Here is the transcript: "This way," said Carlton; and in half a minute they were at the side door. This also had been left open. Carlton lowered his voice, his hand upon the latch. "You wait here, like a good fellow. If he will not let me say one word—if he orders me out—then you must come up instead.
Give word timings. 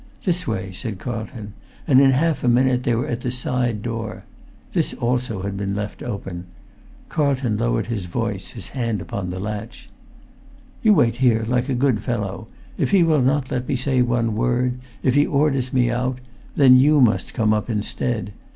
"This 0.23 0.47
way," 0.47 0.71
said 0.71 0.97
Carlton; 0.97 1.53
and 1.85 2.01
in 2.01 2.09
half 2.09 2.43
a 2.43 2.47
minute 2.47 2.81
they 2.81 2.95
were 2.95 3.07
at 3.07 3.21
the 3.21 3.29
side 3.29 3.83
door. 3.83 4.23
This 4.73 4.95
also 4.95 5.43
had 5.43 5.55
been 5.55 5.75
left 5.75 6.01
open. 6.01 6.45
Carlton 7.07 7.55
lowered 7.57 7.85
his 7.85 8.07
voice, 8.07 8.47
his 8.47 8.69
hand 8.69 8.99
upon 8.99 9.29
the 9.29 9.37
latch. 9.37 9.91
"You 10.81 10.95
wait 10.95 11.17
here, 11.17 11.43
like 11.47 11.69
a 11.69 11.75
good 11.75 11.99
fellow. 12.01 12.47
If 12.79 12.89
he 12.89 13.03
will 13.03 13.21
not 13.21 13.51
let 13.51 13.67
me 13.67 13.75
say 13.75 14.01
one 14.01 14.33
word—if 14.35 15.13
he 15.13 15.27
orders 15.27 15.71
me 15.71 15.91
out—then 15.91 16.77
you 16.77 16.99
must 16.99 17.35
come 17.35 17.53
up 17.53 17.69
instead. 17.69 18.31